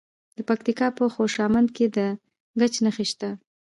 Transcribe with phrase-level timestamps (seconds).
[0.37, 1.97] د پکتیکا په خوشامند کې د
[2.59, 3.29] ګچ نښې شته.